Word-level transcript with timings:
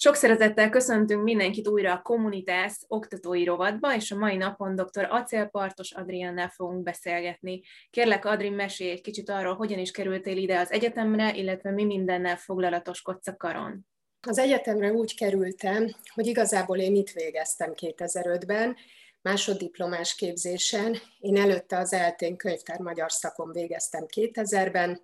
Sok 0.00 0.14
szeretettel 0.14 0.70
köszöntünk 0.70 1.22
mindenkit 1.22 1.68
újra 1.68 1.92
a 1.92 2.02
Communitas 2.02 2.72
oktatói 2.86 3.44
rovatba, 3.44 3.94
és 3.94 4.10
a 4.10 4.16
mai 4.16 4.36
napon 4.36 4.74
dr. 4.74 5.06
Acélpartos 5.10 5.92
Adriennel 5.92 6.48
fogunk 6.48 6.82
beszélgetni. 6.82 7.62
Kérlek, 7.90 8.24
Adri, 8.24 8.48
mesélj 8.48 8.90
egy 8.90 9.00
kicsit 9.00 9.30
arról, 9.30 9.54
hogyan 9.54 9.78
is 9.78 9.90
kerültél 9.90 10.36
ide 10.36 10.58
az 10.58 10.72
egyetemre, 10.72 11.34
illetve 11.34 11.70
mi 11.70 11.84
mindennel 11.84 12.36
foglalatoskodsz 12.36 13.26
a 13.26 13.36
karon. 13.36 13.86
Az 14.26 14.38
egyetemre 14.38 14.92
úgy 14.92 15.14
kerültem, 15.16 15.90
hogy 16.14 16.26
igazából 16.26 16.78
én 16.78 16.94
itt 16.94 17.10
végeztem 17.10 17.72
2005-ben, 17.74 18.76
másoddiplomás 19.22 20.14
képzésen. 20.14 20.96
Én 21.18 21.36
előtte 21.36 21.78
az 21.78 21.92
eltén 21.92 22.36
könyvtár 22.36 22.78
magyar 22.78 23.12
szakon 23.12 23.52
végeztem 23.52 24.04
2000-ben, 24.14 25.00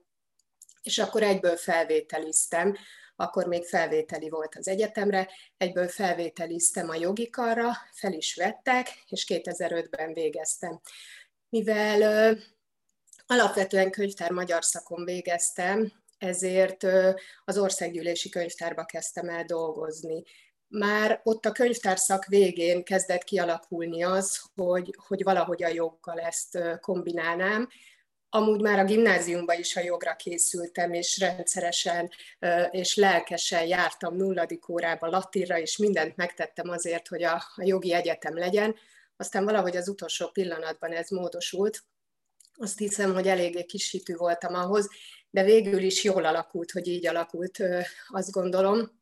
és 0.83 0.99
akkor 0.99 1.23
egyből 1.23 1.57
felvételiztem 1.57 2.77
akkor 3.17 3.47
még 3.47 3.65
felvételi 3.65 4.29
volt 4.29 4.55
az 4.55 4.69
egyetemre, 4.69 5.29
egyből 5.57 5.89
felvételiztem 5.89 6.89
a 6.89 6.95
jogi 6.95 7.31
karra, 7.31 7.73
fel 7.93 8.13
is 8.13 8.35
vettek, 8.35 8.89
és 9.09 9.25
2005-ben 9.29 10.13
végeztem. 10.13 10.81
Mivel 11.49 12.37
alapvetően 13.27 13.91
könyvtár 13.91 14.31
magyar 14.31 14.65
szakon 14.65 15.05
végeztem, 15.05 15.93
ezért 16.19 16.87
az 17.45 17.59
országgyűlési 17.59 18.29
könyvtárba 18.29 18.85
kezdtem 18.85 19.29
el 19.29 19.45
dolgozni. 19.45 20.23
Már 20.69 21.21
ott 21.23 21.47
a 21.47 21.53
könyvtárszak 21.53 22.25
végén 22.25 22.85
kezdett 22.85 23.25
kialakulni 23.25 24.03
az, 24.03 24.41
hogy, 24.55 24.97
hogy 25.07 25.23
valahogy 25.23 25.63
a 25.63 25.69
joggal 25.69 26.19
ezt 26.19 26.59
kombinálnám, 26.81 27.69
amúgy 28.35 28.61
már 28.61 28.79
a 28.79 28.85
gimnáziumban 28.85 29.59
is 29.59 29.77
a 29.77 29.81
jogra 29.81 30.17
készültem, 30.17 30.93
és 30.93 31.19
rendszeresen 31.19 32.11
és 32.71 32.97
lelkesen 32.97 33.67
jártam 33.67 34.17
nulladik 34.17 34.69
órába 34.69 35.07
latinra, 35.07 35.59
és 35.59 35.77
mindent 35.77 36.17
megtettem 36.17 36.69
azért, 36.69 37.09
hogy 37.09 37.23
a, 37.23 37.35
a 37.55 37.65
jogi 37.65 37.93
egyetem 37.93 38.39
legyen. 38.39 38.77
Aztán 39.17 39.45
valahogy 39.45 39.77
az 39.77 39.89
utolsó 39.89 40.29
pillanatban 40.29 40.93
ez 40.93 41.09
módosult. 41.09 41.85
Azt 42.57 42.79
hiszem, 42.79 43.13
hogy 43.13 43.29
eléggé 43.29 43.65
kis 43.65 43.91
hitű 43.91 44.15
voltam 44.15 44.55
ahhoz, 44.55 44.89
de 45.31 45.43
végül 45.43 45.83
is 45.83 46.05
jól 46.05 46.25
alakult, 46.25 46.71
hogy 46.71 46.89
így 46.89 47.07
alakult, 47.07 47.63
azt 48.09 48.31
gondolom. 48.31 49.01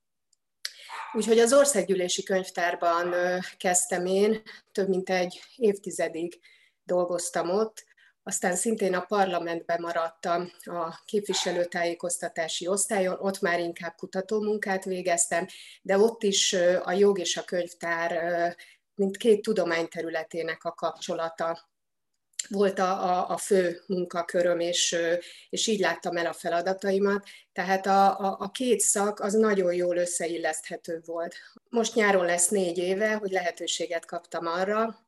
Úgyhogy 1.13 1.39
az 1.39 1.53
országgyűlési 1.53 2.23
könyvtárban 2.23 3.15
kezdtem 3.59 4.07
én, 4.07 4.43
több 4.73 4.89
mint 4.89 5.11
egy 5.11 5.43
évtizedig 5.57 6.41
dolgoztam 6.85 7.51
ott, 7.51 7.91
aztán 8.23 8.57
szintén 8.57 8.95
a 8.95 9.01
parlamentben 9.01 9.81
maradtam 9.81 10.51
a 10.63 11.03
képviselőtájékoztatási 11.05 12.67
osztályon, 12.67 13.17
ott 13.21 13.41
már 13.41 13.61
inkább 13.61 13.95
kutatómunkát 13.95 14.85
végeztem, 14.85 15.47
de 15.83 15.99
ott 15.99 16.23
is 16.23 16.53
a 16.83 16.93
jog 16.93 17.19
és 17.19 17.37
a 17.37 17.45
könyvtár, 17.45 18.57
mint 18.95 19.17
két 19.17 19.43
tudományterületének 19.43 20.65
a 20.65 20.73
kapcsolata 20.73 21.71
volt 22.49 22.79
a, 22.79 23.05
a, 23.05 23.29
a 23.29 23.37
fő 23.37 23.83
munkaköröm, 23.87 24.61
és, 24.61 24.97
és 25.49 25.67
így 25.67 25.81
láttam 25.81 26.17
el 26.17 26.27
a 26.27 26.33
feladataimat. 26.33 27.27
Tehát 27.53 27.87
a, 27.87 28.19
a, 28.19 28.37
a 28.39 28.51
két 28.51 28.81
szak 28.81 29.21
az 29.21 29.33
nagyon 29.33 29.75
jól 29.75 29.97
összeilleszthető 29.97 31.01
volt. 31.05 31.35
Most 31.69 31.95
nyáron 31.95 32.25
lesz 32.25 32.49
négy 32.49 32.79
éve, 32.79 33.15
hogy 33.15 33.31
lehetőséget 33.31 34.05
kaptam 34.05 34.47
arra, 34.47 35.02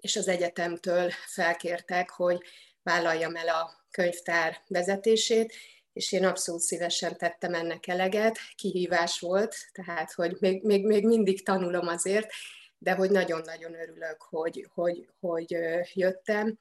és 0.00 0.16
az 0.16 0.28
egyetemtől 0.28 1.10
felkértek, 1.10 2.10
hogy 2.10 2.42
vállaljam 2.82 3.36
el 3.36 3.48
a 3.48 3.84
könyvtár 3.90 4.62
vezetését, 4.66 5.54
és 5.92 6.12
én 6.12 6.24
abszolút 6.24 6.60
szívesen 6.60 7.16
tettem 7.16 7.54
ennek 7.54 7.86
eleget. 7.86 8.38
Kihívás 8.54 9.20
volt, 9.20 9.56
tehát 9.72 10.12
hogy 10.12 10.36
még, 10.40 10.62
még, 10.62 10.86
még 10.86 11.06
mindig 11.06 11.44
tanulom 11.44 11.86
azért, 11.88 12.30
de 12.78 12.92
hogy 12.92 13.10
nagyon-nagyon 13.10 13.74
örülök, 13.74 14.22
hogy, 14.22 14.68
hogy, 14.74 15.08
hogy 15.20 15.56
jöttem. 15.94 16.58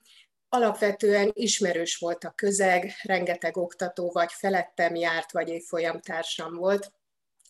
Alapvetően 0.49 1.31
ismerős 1.33 1.97
volt 1.97 2.23
a 2.23 2.33
közeg, 2.35 2.91
rengeteg 3.03 3.57
oktató 3.57 4.11
vagy 4.11 4.31
felettem 4.31 4.95
járt, 4.95 5.31
vagy 5.31 5.49
évfolyamtársam 5.49 6.55
volt, 6.55 6.91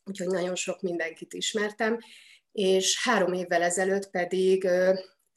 úgyhogy 0.05 0.27
nagyon 0.27 0.55
sok 0.55 0.81
mindenkit 0.81 1.33
ismertem, 1.33 1.99
és 2.51 3.03
három 3.03 3.33
évvel 3.33 3.61
ezelőtt 3.61 4.09
pedig 4.09 4.67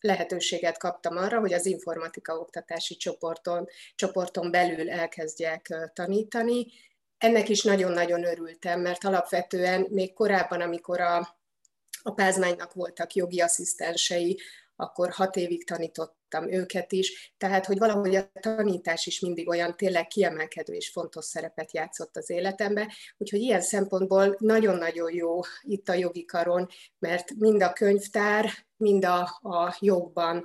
lehetőséget 0.03 0.79
kaptam 0.79 1.17
arra, 1.17 1.41
hogy 1.41 1.53
az 1.53 1.67
informatika 1.67 2.39
oktatási 2.39 2.97
csoporton, 2.97 3.69
csoporton 3.95 4.51
belül 4.51 4.91
elkezdjek 4.91 5.91
tanítani. 5.95 6.67
Ennek 7.19 7.49
is 7.49 7.63
nagyon-nagyon 7.63 8.25
örültem, 8.25 8.81
mert 8.81 9.05
alapvetően 9.05 9.87
még 9.91 10.13
korábban, 10.13 10.61
amikor 10.61 11.01
a, 11.01 11.37
a 12.03 12.13
Pázmánynak 12.13 12.73
voltak 12.73 13.15
jogi 13.15 13.41
asszisztensei, 13.41 14.41
akkor 14.77 15.11
hat 15.11 15.37
évig 15.37 15.67
tanítottam 15.67 16.51
őket 16.53 16.93
is, 16.93 17.35
tehát 17.39 17.67
hogy 17.67 17.79
valahogy 17.79 18.15
a 18.15 18.31
tanítás 18.41 19.07
is 19.07 19.21
mindig 19.21 19.49
olyan 19.49 19.77
tényleg 19.77 20.07
kiemelkedő 20.07 20.73
és 20.73 20.91
fontos 20.91 21.25
szerepet 21.25 21.73
játszott 21.73 22.17
az 22.17 22.31
életemben, 22.31 22.89
úgyhogy 23.17 23.41
ilyen 23.41 23.61
szempontból 23.61 24.37
nagyon-nagyon 24.39 25.15
jó 25.15 25.41
itt 25.61 25.89
a 25.89 25.95
jogi 25.95 26.25
karon, 26.25 26.69
mert 26.99 27.35
mind 27.35 27.63
a 27.63 27.73
könyvtár, 27.73 28.51
mind 28.77 29.05
a, 29.05 29.21
a 29.43 29.77
jogban 29.81 30.43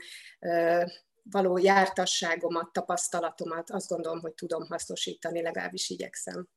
való 1.32 1.58
jártasságomat, 1.58 2.72
tapasztalatomat 2.72 3.72
azt 3.72 3.90
gondolom, 3.90 4.20
hogy 4.20 4.34
tudom 4.34 4.66
hasznosítani, 4.68 5.42
legalábbis 5.42 5.90
igyekszem. 5.90 6.48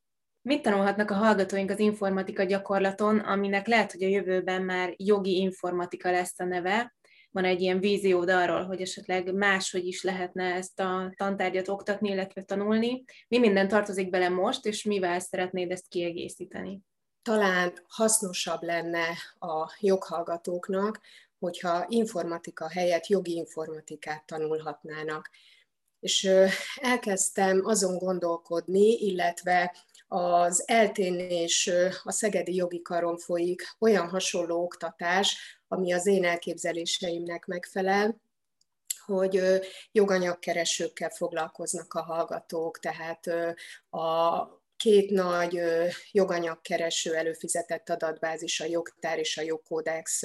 Mit 0.43 0.63
tanulhatnak 0.63 1.11
a 1.11 1.15
hallgatóink 1.15 1.71
az 1.71 1.79
informatika 1.79 2.43
gyakorlaton, 2.43 3.19
aminek 3.19 3.67
lehet, 3.67 3.93
hogy 3.93 4.03
a 4.03 4.09
jövőben 4.09 4.63
már 4.63 4.95
jogi 4.97 5.37
informatika 5.37 6.11
lesz 6.11 6.41
a 6.41 6.45
neve, 6.45 6.95
van 7.31 7.45
egy 7.45 7.61
ilyen 7.61 7.81
víziód 7.81 8.29
arról, 8.29 8.65
hogy 8.65 8.81
esetleg 8.81 9.35
máshogy 9.35 9.87
is 9.87 10.03
lehetne 10.03 10.55
ezt 10.55 10.81
a 10.81 11.13
tantárgyat 11.17 11.69
oktatni, 11.69 12.11
illetve 12.11 12.43
tanulni. 12.43 13.05
Mi 13.29 13.39
minden 13.39 13.69
tartozik 13.69 14.11
bele 14.11 14.29
most, 14.29 14.67
és 14.67 14.85
mivel 14.85 15.21
szeretnéd 15.21 15.71
ezt 15.71 15.89
kiegészíteni? 15.89 16.81
Talán 17.23 17.73
hasznosabb 17.89 18.63
lenne 18.63 19.07
a 19.39 19.77
joghallgatóknak, 19.81 21.01
hogyha 21.39 21.85
informatika 21.89 22.69
helyett 22.69 23.07
jogi 23.07 23.35
informatikát 23.35 24.27
tanulhatnának. 24.27 25.31
És 26.01 26.31
elkezdtem 26.75 27.61
azon 27.65 27.99
gondolkodni, 27.99 28.93
illetve 28.93 29.77
az 30.09 30.69
eltén 30.69 31.19
és 31.19 31.73
a 32.03 32.13
Szegedi 32.13 32.55
Jogi 32.55 32.83
Karon 32.83 33.19
folyik 33.19 33.63
olyan 33.79 34.09
hasonló 34.09 34.63
oktatás, 34.63 35.60
ami 35.73 35.93
az 35.93 36.07
én 36.07 36.25
elképzeléseimnek 36.25 37.47
megfelel, 37.47 38.21
hogy 39.05 39.61
joganyagkeresőkkel 39.93 41.11
foglalkoznak 41.11 41.95
a 41.95 42.03
hallgatók, 42.03 42.79
tehát 42.79 43.27
a 43.91 44.45
két 44.81 45.11
nagy 45.11 45.61
joganyagkereső 46.13 47.15
előfizetett 47.15 47.91
adatbázis, 47.91 48.61
a 48.61 48.65
jogtár 48.65 49.19
és 49.19 49.39
a 49.39 49.43
jogkódex 49.43 50.23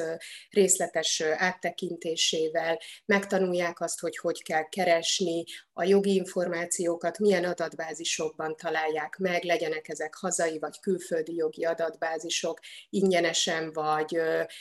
részletes 0.50 1.22
áttekintésével 1.22 2.80
megtanulják 3.06 3.82
azt, 3.82 4.00
hogy 4.00 4.18
hogy 4.18 4.44
kell 4.44 4.70
keresni 4.70 5.44
a 5.74 5.84
jogi 5.84 6.14
információkat, 6.14 7.20
milyen 7.20 7.44
adatbázisokban 7.44 8.56
találják 8.56 9.18
meg, 9.18 9.44
legyenek 9.44 9.90
ezek 9.90 10.16
hazai 10.16 10.60
vagy 10.60 10.80
külföldi 10.80 11.36
jogi 11.36 11.66
adatbázisok, 11.66 12.60
ingyenesen 12.90 13.72
vagy 13.74 14.20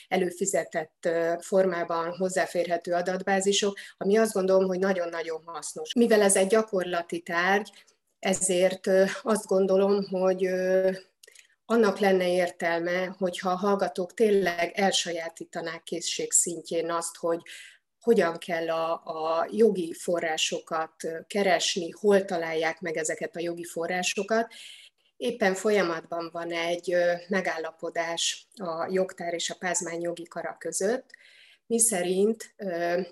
előfizetett 0.08 1.08
formában 1.40 2.16
hozzáférhető 2.16 2.92
adatbázisok, 2.92 3.78
ami 3.96 4.16
azt 4.16 4.32
gondolom, 4.32 4.66
hogy 4.66 4.78
nagyon-nagyon 4.78 5.42
hasznos. 5.44 5.94
Mivel 5.94 6.22
ez 6.22 6.36
egy 6.36 6.46
gyakorlati 6.46 7.20
tárgy, 7.20 7.70
ezért 8.24 8.90
azt 9.22 9.46
gondolom, 9.46 10.04
hogy 10.04 10.48
annak 11.66 11.98
lenne 11.98 12.32
értelme, 12.32 13.14
hogyha 13.18 13.50
a 13.50 13.56
hallgatók 13.56 14.14
tényleg 14.14 14.72
elsajátítanák 14.74 15.82
készség 15.82 16.32
szintjén 16.32 16.90
azt, 16.90 17.16
hogy 17.16 17.40
hogyan 18.00 18.38
kell 18.38 18.70
a, 18.70 18.92
a 18.92 19.48
jogi 19.50 19.92
forrásokat 19.92 20.94
keresni, 21.26 21.90
hol 21.90 22.24
találják 22.24 22.80
meg 22.80 22.96
ezeket 22.96 23.36
a 23.36 23.40
jogi 23.40 23.64
forrásokat. 23.64 24.52
Éppen 25.16 25.54
folyamatban 25.54 26.30
van 26.32 26.52
egy 26.52 26.96
megállapodás 27.28 28.46
a 28.56 28.88
jogtár 28.90 29.34
és 29.34 29.50
a 29.50 29.56
pázmány 29.58 30.00
jogi 30.00 30.24
kara 30.24 30.56
között, 30.58 31.10
mi 31.66 31.78
szerint 31.78 32.54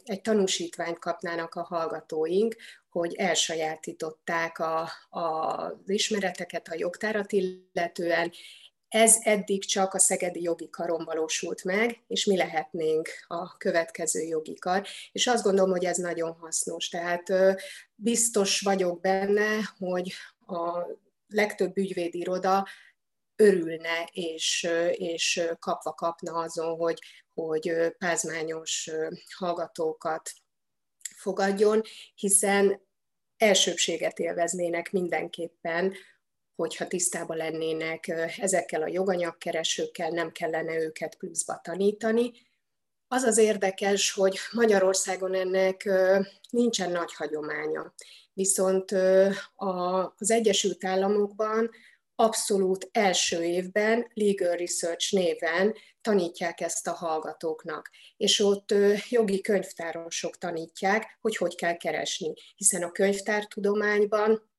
egy 0.04 0.20
tanúsítványt 0.20 0.98
kapnának 0.98 1.54
a 1.54 1.62
hallgatóink, 1.62 2.56
hogy 2.92 3.14
elsajátították 3.14 4.58
a, 4.58 4.88
a, 5.10 5.20
az 5.20 5.74
ismereteket 5.86 6.68
a 6.68 6.74
jogtárat 6.76 7.32
illetően. 7.32 8.32
Ez 8.88 9.16
eddig 9.20 9.64
csak 9.64 9.94
a 9.94 9.98
Szegedi 9.98 10.42
Jogi 10.42 10.70
Karon 10.70 11.04
valósult 11.04 11.64
meg, 11.64 12.02
és 12.06 12.24
mi 12.24 12.36
lehetnénk 12.36 13.08
a 13.26 13.56
következő 13.56 14.20
jogi 14.20 14.54
kar. 14.54 14.86
És 15.12 15.26
azt 15.26 15.42
gondolom, 15.42 15.70
hogy 15.70 15.84
ez 15.84 15.96
nagyon 15.96 16.32
hasznos. 16.32 16.88
Tehát 16.88 17.32
biztos 17.94 18.60
vagyok 18.60 19.00
benne, 19.00 19.58
hogy 19.78 20.12
a 20.46 20.86
legtöbb 21.28 21.76
ügyvédiroda 21.76 22.66
örülne 23.36 24.08
és, 24.12 24.68
és 24.90 25.42
kapva 25.58 25.92
kapna 25.92 26.32
azon, 26.32 26.76
hogy, 26.76 26.98
hogy 27.34 27.72
pázmányos 27.98 28.90
hallgatókat 29.36 30.30
fogadjon, 31.22 31.82
hiszen 32.14 32.80
elsőbséget 33.36 34.18
élveznének 34.18 34.92
mindenképpen, 34.92 35.94
hogyha 36.54 36.86
tisztában 36.86 37.36
lennének 37.36 38.08
ezekkel 38.38 38.82
a 38.82 38.88
joganyagkeresőkkel, 38.88 40.10
nem 40.10 40.32
kellene 40.32 40.76
őket 40.76 41.14
pluszba 41.14 41.60
tanítani. 41.62 42.30
Az 43.08 43.22
az 43.22 43.38
érdekes, 43.38 44.12
hogy 44.12 44.38
Magyarországon 44.52 45.34
ennek 45.34 45.90
nincsen 46.50 46.90
nagy 46.90 47.14
hagyománya. 47.14 47.94
Viszont 48.32 48.90
az 50.16 50.30
Egyesült 50.30 50.84
Államokban 50.84 51.70
abszolút 52.22 52.88
első 52.92 53.44
évben 53.44 54.10
Legal 54.14 54.56
Research 54.56 55.14
néven 55.14 55.74
tanítják 56.00 56.60
ezt 56.60 56.86
a 56.86 56.92
hallgatóknak, 56.92 57.90
és 58.16 58.40
ott 58.40 58.74
jogi 59.08 59.40
könyvtárosok 59.40 60.38
tanítják, 60.38 61.18
hogy 61.20 61.36
hogy 61.36 61.54
kell 61.54 61.76
keresni, 61.76 62.32
hiszen 62.56 62.82
a 62.82 62.90
könyvtártudományban 62.90 64.50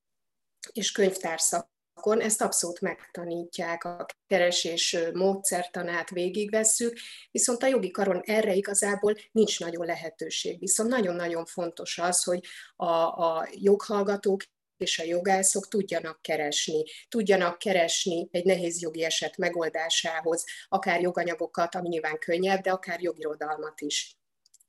és 0.72 0.92
könyvtárszakon 0.92 2.22
ezt 2.22 2.42
abszolút 2.42 2.82
megtanítják, 2.82 3.84
a 3.84 4.06
keresés 4.28 4.98
módszertanát 5.14 6.10
végigvesszük, 6.10 6.98
viszont 7.32 7.64
a 7.64 7.68
jogi 7.68 7.92
karon 7.92 8.22
erre 8.26 8.54
igazából 8.54 9.16
nincs 9.32 9.60
nagyon 9.60 9.86
lehetőség. 9.86 10.60
Viszont 10.60 10.90
nagyon-nagyon 10.90 11.46
fontos 11.46 11.98
az, 11.98 12.24
hogy 12.24 12.46
a, 12.76 12.94
a 13.06 13.48
joghallgatók 13.52 14.44
és 14.84 15.00
a 15.00 15.04
jogászok 15.04 15.68
tudjanak 15.68 16.22
keresni, 16.22 16.84
tudjanak 17.10 17.58
keresni 17.58 18.28
egy 18.32 18.46
nehéz 18.46 18.82
jogi 18.82 19.04
eset 19.04 19.38
megoldásához, 19.38 20.46
akár 20.68 21.02
joganyagokat, 21.02 21.76
ami 21.76 21.88
nyilván 21.88 22.20
könnyebb, 22.20 22.62
de 22.62 22.72
akár 22.72 23.02
jogirodalmat 23.02 23.82
is. 23.82 24.18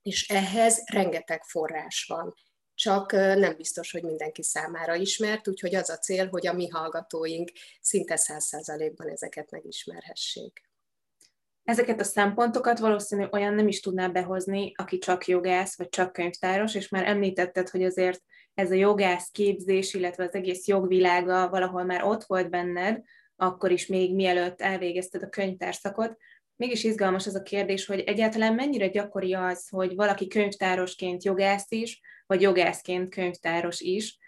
És 0.03 0.29
ehhez 0.29 0.83
rengeteg 0.87 1.45
forrás 1.45 2.05
van 2.09 2.35
csak 2.75 3.13
nem 3.13 3.57
biztos, 3.57 3.91
hogy 3.91 4.03
mindenki 4.03 4.43
számára 4.43 4.95
ismert, 4.95 5.49
úgyhogy 5.49 5.75
az 5.75 5.91
a 5.91 5.99
cél, 5.99 6.29
hogy 6.29 6.47
a 6.47 6.53
mi 6.53 6.69
hallgatóink 6.69 7.51
szinte 7.81 8.17
száz 8.17 8.45
százalékban 8.45 9.09
ezeket 9.09 9.51
megismerhessék. 9.51 10.63
Ezeket 11.65 12.01
a 12.01 12.05
szempontokat 12.05 12.79
valószínű 12.79 13.27
olyan 13.33 13.55
nem 13.55 13.69
is 13.69 13.81
tudná 13.81 14.09
behozni, 14.09 14.73
aki 14.77 14.99
csak 14.99 15.27
jogász, 15.27 15.77
vagy 15.77 15.89
csak 15.89 16.13
könyvtáros, 16.13 16.75
és 16.75 16.89
már 16.89 17.07
említetted, 17.07 17.69
hogy 17.69 17.85
azért 17.85 18.23
ez 18.55 18.71
a 18.71 18.75
jogász 18.75 19.29
képzés, 19.33 19.95
illetve 19.95 20.25
az 20.25 20.35
egész 20.35 20.67
jogvilága 20.67 21.49
valahol 21.49 21.85
már 21.85 22.05
ott 22.05 22.25
volt 22.25 22.51
benned, 22.51 23.03
akkor 23.37 23.71
is 23.71 23.87
még 23.87 24.15
mielőtt 24.15 24.61
elvégezted 24.61 25.23
a 25.23 25.29
könyvtárszakot. 25.29 26.17
Mégis 26.57 26.85
izgalmas 26.85 27.27
az 27.27 27.35
a 27.35 27.43
kérdés, 27.43 27.87
hogy 27.87 28.01
egyáltalán 28.01 28.55
mennyire 28.55 28.89
gyakori 28.89 29.35
az, 29.35 29.69
hogy 29.69 29.95
valaki 29.95 30.27
könyvtárosként 30.27 31.25
jogász 31.25 31.71
is, 31.71 32.01
vagy 32.27 32.41
jogászként 32.41 33.15
könyvtáros 33.15 33.81
is. 33.81 34.19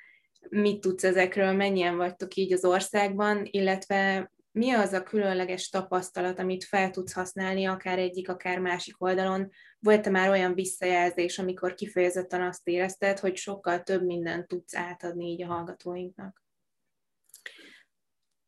Mit 0.49 0.81
tudsz 0.81 1.05
ezekről, 1.05 1.53
mennyien 1.53 1.97
vagytok 1.97 2.35
így 2.35 2.53
az 2.53 2.65
országban, 2.65 3.49
illetve 3.51 4.31
mi 4.57 4.71
az 4.71 4.93
a 4.93 5.03
különleges 5.03 5.69
tapasztalat, 5.69 6.39
amit 6.39 6.65
fel 6.65 6.91
tudsz 6.91 7.13
használni 7.13 7.65
akár 7.65 7.99
egyik, 7.99 8.29
akár 8.29 8.59
másik 8.59 9.03
oldalon? 9.03 9.51
Volt-e 9.79 10.11
már 10.11 10.31
olyan 10.31 10.55
visszajelzés, 10.55 11.39
amikor 11.39 11.75
kifejezetten 11.75 12.43
azt 12.43 12.69
érezted, 12.69 13.19
hogy 13.19 13.37
sokkal 13.37 13.83
több 13.83 14.05
mindent 14.05 14.47
tudsz 14.47 14.77
átadni 14.77 15.31
így 15.31 15.43
a 15.43 15.47
hallgatóinknak? 15.47 16.45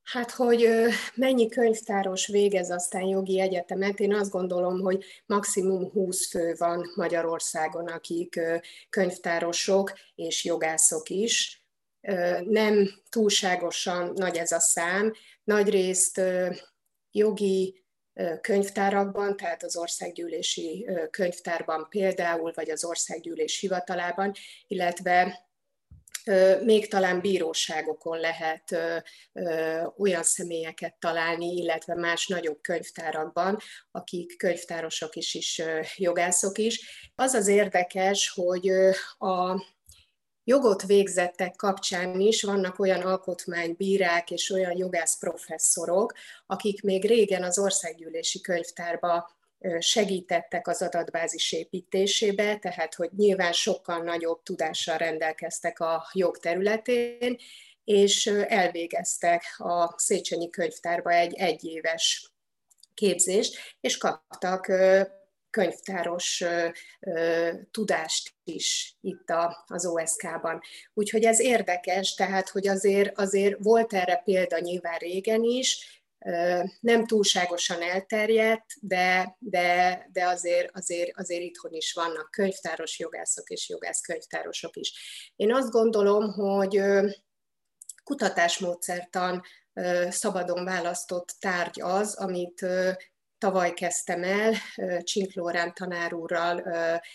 Hát, 0.03 0.31
hogy 0.31 0.69
mennyi 1.15 1.49
könyvtáros 1.49 2.27
végez 2.27 2.71
aztán 2.71 3.03
jogi 3.03 3.41
egyetemet, 3.41 4.01
én 4.01 4.15
azt 4.15 4.31
gondolom, 4.31 4.81
hogy 4.81 5.05
maximum 5.27 5.91
20 5.91 6.31
fő 6.31 6.55
van 6.59 6.93
Magyarországon, 6.95 7.87
akik 7.87 8.41
könyvtárosok 8.91 9.93
és 10.15 10.45
jogászok 10.45 11.09
is. 11.09 11.67
Nem 12.45 12.91
túlságosan 13.09 14.13
nagy 14.15 14.37
ez 14.37 14.53
a 14.53 14.61
szám, 14.61 15.13
nagyrészt 15.45 16.21
jogi 17.11 17.83
könyvtárakban, 18.41 19.37
tehát 19.37 19.63
az 19.63 19.77
országgyűlési 19.77 20.89
könyvtárban 21.11 21.87
például, 21.89 22.53
vagy 22.55 22.71
az 22.71 22.85
országgyűlés 22.85 23.59
hivatalában, 23.59 24.33
illetve 24.67 25.47
még 26.65 26.89
talán 26.89 27.21
bíróságokon 27.21 28.19
lehet 28.21 28.77
olyan 29.97 30.23
személyeket 30.23 30.95
találni, 30.99 31.57
illetve 31.57 31.95
más 31.95 32.27
nagyobb 32.27 32.61
könyvtárakban, 32.61 33.59
akik 33.91 34.37
könyvtárosok 34.37 35.17
is, 35.17 35.35
is 35.35 35.63
jogászok 35.97 36.59
is. 36.59 37.09
Az 37.15 37.35
az 37.35 37.47
érdekes, 37.47 38.31
hogy 38.35 38.69
a 39.19 39.65
jogot 40.49 40.83
végzettek 40.83 41.57
kapcsán 41.57 42.21
is 42.21 42.43
vannak 42.43 42.79
olyan 42.79 43.01
alkotmánybírák 43.01 44.31
és 44.31 44.51
olyan 44.51 44.77
jogász 44.77 45.19
professzorok, 45.19 46.13
akik 46.47 46.83
még 46.83 47.05
régen 47.05 47.43
az 47.43 47.59
országgyűlési 47.59 48.41
könyvtárba 48.41 49.31
segítettek 49.79 50.69
az 50.69 50.83
adatbázis 50.83 51.53
építésébe, 51.53 52.57
tehát 52.57 52.95
hogy 52.95 53.11
nyilván 53.17 53.53
sokkal 53.53 54.03
nagyobb 54.03 54.43
tudással 54.43 54.97
rendelkeztek 54.97 55.81
a 55.81 56.11
jog 56.13 56.39
területén, 56.39 57.39
és 57.85 58.27
elvégeztek 58.27 59.43
a 59.59 59.95
Széchenyi 59.97 60.51
könyvtárba 60.51 61.11
egy 61.11 61.35
egyéves 61.35 62.33
képzést, 62.95 63.59
és 63.81 63.97
kaptak 63.97 64.73
könyvtáros 65.59 66.45
tudást 67.71 68.35
is 68.45 68.97
itt 69.01 69.33
az 69.67 69.87
OSK-ban. 69.87 70.61
Úgyhogy 70.95 71.25
ez 71.25 71.41
érdekes, 71.41 72.15
tehát 72.15 72.49
hogy 72.49 72.69
azért, 72.69 73.19
azért 73.19 73.57
volt 73.59 73.93
erre 73.93 74.17
példa 74.25 74.59
nyilván 74.59 74.99
régen 74.99 75.43
is, 75.43 75.99
nem 76.81 77.07
túlságosan 77.07 77.83
elterjedt, 77.83 78.65
de, 78.81 79.37
de, 79.39 80.07
de 80.13 80.27
azért, 80.27 80.77
azért, 80.77 81.19
azért 81.19 81.43
itthon 81.43 81.73
is 81.73 81.93
vannak 81.93 82.31
könyvtáros 82.31 82.99
jogászok 82.99 83.49
és 83.49 83.69
jogász 83.69 84.01
könyvtárosok 84.01 84.77
is. 84.77 84.93
Én 85.37 85.55
azt 85.55 85.71
gondolom, 85.71 86.33
hogy 86.33 86.83
kutatásmódszertan 88.05 89.43
szabadon 90.09 90.65
választott 90.65 91.35
tárgy 91.39 91.81
az, 91.81 92.15
amit 92.15 92.67
tavaly 93.39 93.73
kezdtem 93.73 94.23
el, 94.23 94.55
Csinklórán 95.03 95.75
tanár 95.75 96.15
úrral 96.15 96.63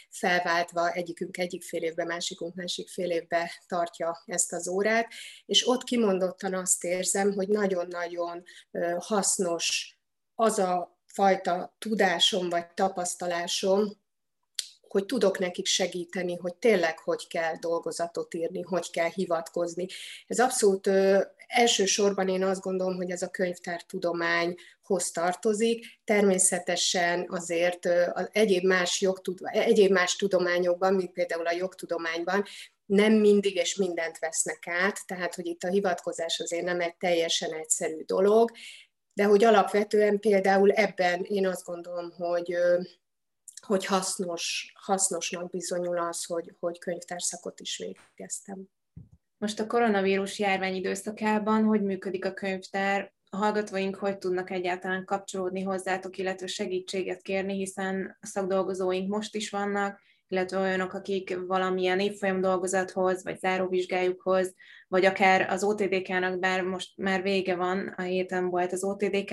felváltva, 0.09 0.91
egyikünk 0.91 1.37
egyik 1.37 1.63
fél 1.63 1.83
évben, 1.83 2.07
másikunk 2.07 2.55
másik 2.55 2.89
fél 2.89 3.11
évben 3.11 3.47
tartja 3.67 4.23
ezt 4.25 4.53
az 4.53 4.67
órát, 4.67 5.07
és 5.45 5.67
ott 5.67 5.83
kimondottan 5.83 6.53
azt 6.53 6.83
érzem, 6.83 7.31
hogy 7.33 7.47
nagyon-nagyon 7.47 8.43
hasznos 8.97 9.97
az 10.35 10.59
a 10.59 10.99
fajta 11.05 11.75
tudásom 11.77 12.49
vagy 12.49 12.67
tapasztalásom, 12.73 14.02
hogy 14.93 15.05
tudok 15.05 15.39
nekik 15.39 15.65
segíteni, 15.65 16.35
hogy 16.35 16.55
tényleg 16.55 16.99
hogy 16.99 17.27
kell 17.27 17.55
dolgozatot 17.59 18.33
írni, 18.33 18.61
hogy 18.61 18.91
kell 18.91 19.09
hivatkozni. 19.09 19.85
Ez 20.27 20.39
abszolút 20.39 20.87
ö, 20.87 21.21
elsősorban 21.47 22.27
én 22.27 22.43
azt 22.43 22.61
gondolom, 22.61 22.95
hogy 22.95 23.09
ez 23.09 23.21
a 23.21 23.29
könyvtártudományhoz 23.29 25.11
tartozik. 25.13 25.85
Természetesen 26.03 27.25
azért 27.29 27.85
az 28.13 28.29
egyéb 28.31 28.63
más, 28.63 29.01
jogtud, 29.01 29.39
egyéb 29.43 29.91
más 29.91 30.15
tudományokban, 30.15 30.93
mint 30.93 31.11
például 31.11 31.47
a 31.47 31.55
jogtudományban, 31.55 32.43
nem 32.85 33.13
mindig 33.13 33.55
és 33.55 33.75
mindent 33.75 34.19
vesznek 34.19 34.67
át, 34.67 34.99
tehát 35.05 35.35
hogy 35.35 35.45
itt 35.45 35.63
a 35.63 35.69
hivatkozás 35.69 36.39
azért 36.39 36.65
nem 36.65 36.79
egy 36.79 36.95
teljesen 36.95 37.53
egyszerű 37.53 38.03
dolog, 38.05 38.51
de 39.13 39.23
hogy 39.23 39.43
alapvetően 39.43 40.19
például 40.19 40.71
ebben 40.71 41.21
én 41.23 41.47
azt 41.47 41.65
gondolom, 41.65 42.11
hogy 42.11 42.57
hogy 43.65 43.85
hasznos, 43.85 44.73
hasznosnak 44.79 45.49
bizonyul 45.49 45.97
az, 45.97 46.25
hogy, 46.25 46.55
hogy 46.59 46.79
könyvtárszakot 46.79 47.59
is 47.59 47.77
végeztem. 47.77 48.63
Most 49.37 49.59
a 49.59 49.67
koronavírus 49.67 50.39
járvány 50.39 50.75
időszakában 50.75 51.63
hogy 51.63 51.81
működik 51.81 52.25
a 52.25 52.33
könyvtár? 52.33 53.13
A 53.29 53.37
hallgatóink 53.37 53.95
hogy 53.95 54.17
tudnak 54.17 54.49
egyáltalán 54.49 55.05
kapcsolódni 55.05 55.61
hozzátok, 55.61 56.17
illetve 56.17 56.47
segítséget 56.47 57.21
kérni, 57.21 57.53
hiszen 57.53 58.17
a 58.21 58.25
szakdolgozóink 58.25 59.09
most 59.09 59.35
is 59.35 59.49
vannak, 59.49 59.99
illetve 60.33 60.59
olyanok, 60.59 60.93
akik 60.93 61.37
valamilyen 61.47 61.99
évfolyam 61.99 62.41
dolgozathoz, 62.41 63.23
vagy 63.23 63.39
záróvizsgájukhoz, 63.39 64.53
vagy 64.87 65.05
akár 65.05 65.49
az 65.49 65.63
OTDK-nak, 65.63 66.39
bár 66.39 66.61
most 66.61 66.97
már 66.97 67.21
vége 67.21 67.55
van, 67.55 67.87
a 67.97 68.01
héten 68.01 68.49
volt 68.49 68.71
az 68.71 68.83
OTDK, 68.83 69.31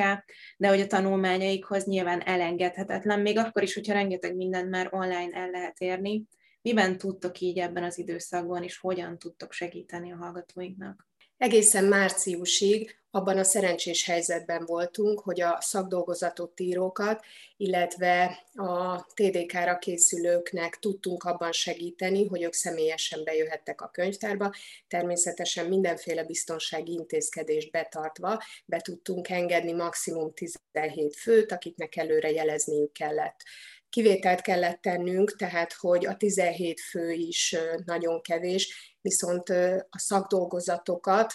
de 0.57 0.69
hogy 0.69 0.81
a 0.81 0.87
tanulmányaikhoz 0.87 1.85
nyilván 1.85 2.21
elengedhetetlen, 2.21 3.21
még 3.21 3.39
akkor 3.39 3.63
is, 3.63 3.75
hogyha 3.75 3.93
rengeteg 3.93 4.37
mindent 4.37 4.71
már 4.71 4.89
online 4.91 5.31
el 5.33 5.51
lehet 5.51 5.79
érni. 5.79 6.25
Miben 6.63 6.99
tudtok 6.99 7.41
így 7.41 7.59
ebben 7.59 7.85
az 7.85 7.99
időszakban, 7.99 8.63
és 8.63 8.79
hogyan 8.79 9.19
tudtok 9.19 9.53
segíteni 9.53 10.13
a 10.13 10.17
hallgatóinknak? 10.17 11.09
Egészen 11.37 11.85
márciusig 11.85 13.00
abban 13.11 13.39
a 13.39 13.45
szerencsés 13.45 14.05
helyzetben 14.05 14.65
voltunk, 14.65 15.21
hogy 15.21 15.41
a 15.41 15.59
szakdolgozatot 15.61 16.61
írókat, 16.61 17.25
illetve 17.57 18.45
a 18.55 19.05
TDK-ra 19.15 19.79
készülőknek 19.79 20.79
tudtunk 20.79 21.25
abban 21.25 21.53
segíteni, 21.53 22.27
hogy 22.27 22.43
ők 22.43 22.53
személyesen 22.53 23.25
bejöhettek 23.25 23.81
a 23.81 23.91
könyvtárba. 23.93 24.53
Természetesen 24.89 25.67
mindenféle 25.67 26.25
biztonsági 26.25 26.93
intézkedést 26.93 27.71
betartva 27.71 28.43
be 28.65 28.81
tudtunk 28.81 29.29
engedni 29.29 29.73
maximum 29.73 30.33
17 30.35 31.17
főt, 31.17 31.53
akiknek 31.53 31.97
előre 31.97 32.31
jelezniük 32.31 32.93
kellett 32.93 33.43
kivételt 33.89 34.41
kellett 34.41 34.81
tennünk, 34.81 35.37
tehát 35.37 35.73
hogy 35.73 36.07
a 36.07 36.17
17 36.17 36.81
fő 36.81 37.11
is 37.11 37.57
nagyon 37.85 38.21
kevés, 38.21 38.97
viszont 39.01 39.49
a 39.91 39.99
szakdolgozatokat 39.99 41.35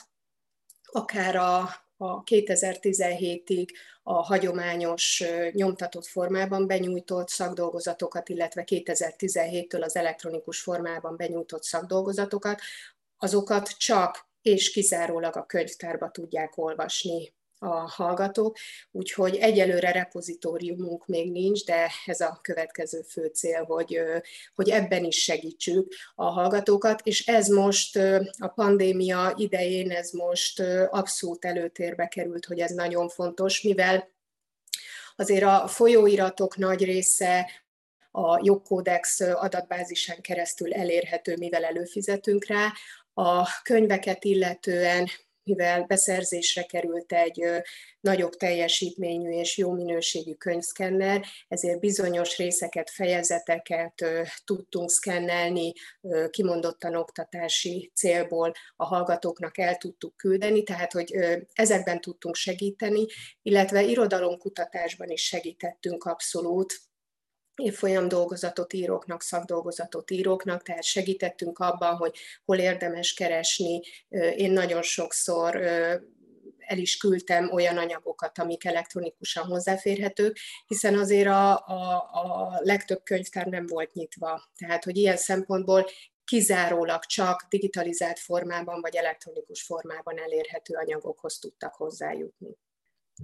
akár 0.91 1.35
a, 1.35 1.59
a 1.97 2.23
2017-ig 2.23 3.67
a 4.03 4.13
hagyományos 4.13 5.23
nyomtatott 5.51 6.05
formában 6.05 6.67
benyújtott 6.67 7.29
szakdolgozatokat, 7.29 8.29
illetve 8.29 8.63
2017-től 8.65 9.81
az 9.81 9.95
elektronikus 9.95 10.61
formában 10.61 11.17
benyújtott 11.17 11.63
szakdolgozatokat, 11.63 12.61
azokat 13.17 13.77
csak 13.77 14.29
és 14.41 14.71
kizárólag 14.71 15.35
a 15.35 15.45
könyvtárba 15.45 16.11
tudják 16.11 16.57
olvasni 16.57 17.33
a 17.65 17.89
hallgatók, 17.89 18.57
úgyhogy 18.91 19.35
egyelőre 19.35 19.91
repozitóriumunk 19.91 21.05
még 21.05 21.31
nincs, 21.31 21.65
de 21.65 21.91
ez 22.05 22.19
a 22.19 22.39
következő 22.41 23.01
fő 23.01 23.25
cél, 23.25 23.63
hogy, 23.63 23.99
hogy 24.55 24.69
ebben 24.69 25.03
is 25.03 25.23
segítsük 25.23 25.93
a 26.15 26.25
hallgatókat, 26.25 27.01
és 27.03 27.27
ez 27.27 27.47
most 27.47 27.95
a 28.37 28.47
pandémia 28.47 29.33
idején, 29.37 29.91
ez 29.91 30.11
most 30.11 30.59
abszolút 30.89 31.45
előtérbe 31.45 32.07
került, 32.07 32.45
hogy 32.45 32.59
ez 32.59 32.71
nagyon 32.71 33.09
fontos, 33.09 33.61
mivel 33.61 34.13
azért 35.15 35.43
a 35.43 35.67
folyóiratok 35.67 36.57
nagy 36.57 36.83
része 36.83 37.51
a 38.11 38.39
jogkódex 38.43 39.19
adatbázisán 39.19 40.21
keresztül 40.21 40.73
elérhető, 40.73 41.35
mivel 41.37 41.63
előfizetünk 41.63 42.45
rá. 42.45 42.73
A 43.13 43.47
könyveket 43.63 44.23
illetően 44.23 45.07
mivel 45.45 45.83
beszerzésre 45.83 46.63
került 46.63 47.13
egy 47.13 47.45
nagyobb 47.99 48.31
teljesítményű 48.31 49.29
és 49.29 49.57
jó 49.57 49.71
minőségű 49.71 50.33
könyvszkenner, 50.33 51.25
ezért 51.47 51.79
bizonyos 51.79 52.37
részeket, 52.37 52.89
fejezeteket 52.89 54.05
tudtunk 54.43 54.89
szkennelni, 54.89 55.73
kimondottan 56.29 56.95
oktatási 56.95 57.91
célból 57.95 58.51
a 58.75 58.85
hallgatóknak 58.85 59.57
el 59.57 59.77
tudtuk 59.77 60.17
küldeni, 60.17 60.63
tehát 60.63 60.91
hogy 60.91 61.15
ezekben 61.53 62.01
tudtunk 62.01 62.35
segíteni, 62.35 63.05
illetve 63.41 63.83
irodalomkutatásban 63.83 65.09
is 65.09 65.23
segítettünk 65.23 66.03
abszolút, 66.03 66.73
évfolyam 67.55 68.07
dolgozatot 68.07 68.73
íróknak, 68.73 69.21
szakdolgozatot 69.21 70.11
íróknak, 70.11 70.63
tehát 70.63 70.83
segítettünk 70.83 71.59
abban, 71.59 71.95
hogy 71.95 72.17
hol 72.45 72.57
érdemes 72.57 73.13
keresni. 73.13 73.81
Én 74.35 74.51
nagyon 74.51 74.81
sokszor 74.81 75.55
el 76.67 76.77
is 76.77 76.97
küldtem 76.97 77.51
olyan 77.51 77.77
anyagokat, 77.77 78.39
amik 78.39 78.65
elektronikusan 78.65 79.45
hozzáférhetők, 79.45 80.37
hiszen 80.67 80.97
azért 80.97 81.27
a, 81.27 81.51
a, 81.51 82.09
a 82.11 82.59
legtöbb 82.63 83.03
könyvtár 83.03 83.45
nem 83.45 83.65
volt 83.65 83.93
nyitva. 83.93 84.49
Tehát, 84.57 84.83
hogy 84.83 84.97
ilyen 84.97 85.17
szempontból 85.17 85.85
kizárólag 86.25 87.05
csak 87.05 87.45
digitalizált 87.49 88.19
formában 88.19 88.81
vagy 88.81 88.95
elektronikus 88.95 89.63
formában 89.63 90.19
elérhető 90.19 90.73
anyagokhoz 90.73 91.39
tudtak 91.39 91.73
hozzájutni. 91.75 92.57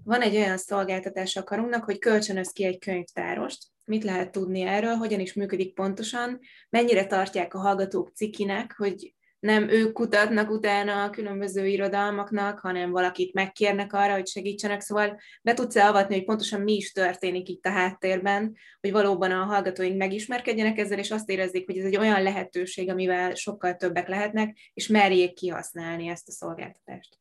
Van 0.04 0.22
egy 0.22 0.36
olyan 0.36 0.58
szolgáltatás 0.58 1.36
a 1.36 1.44
karunknak, 1.44 1.84
hogy 1.84 2.00
kölcsönöz 2.00 2.52
ki 2.52 2.64
egy 2.64 2.80
könyvtárost, 2.80 3.66
mit 3.86 4.04
lehet 4.04 4.32
tudni 4.32 4.62
erről, 4.62 4.94
hogyan 4.94 5.20
is 5.20 5.34
működik 5.34 5.74
pontosan, 5.74 6.40
mennyire 6.70 7.06
tartják 7.06 7.54
a 7.54 7.60
hallgatók 7.60 8.12
cikinek, 8.16 8.74
hogy 8.78 9.14
nem 9.42 9.70
ők 9.70 9.92
kutatnak 9.92 10.50
utána 10.50 11.04
a 11.04 11.10
különböző 11.10 11.68
irodalmaknak, 11.68 12.60
hanem 12.60 12.92
valakit 12.92 13.34
megkérnek 13.34 13.94
arra, 13.94 14.14
hogy 14.14 14.28
segítsenek. 14.28 14.82
Szóval 14.82 15.20
be 15.42 15.54
tudsz-e 15.54 15.88
avatni, 15.88 16.16
hogy 16.16 16.26
pontosan 16.26 16.62
mi 16.62 16.76
is 16.76 16.92
történik 16.92 17.50
itt 17.50 17.66
a 17.66 17.70
háttérben, 17.70 18.56
hogy 18.82 18.92
valóban 18.92 19.32
a 19.32 19.44
hallgatóink 19.44 19.98
megismerkedjenek 19.98 20.78
ezzel, 20.78 21.00
és 21.00 21.12
azt 21.12 21.30
érezzék, 21.30 21.66
hogy 21.66 21.78
ez 21.78 21.86
egy 21.86 21.98
olyan 21.98 22.24
lehetőség, 22.24 22.90
amivel 22.90 23.36
sokkal 23.36 23.76
többek 23.76 24.08
lehetnek, 24.08 24.58
és 24.74 24.88
merjék 24.88 25.34
kihasználni 25.34 26.08
ezt 26.08 26.28
a 26.28 26.32
szolgáltatást. 26.32 27.21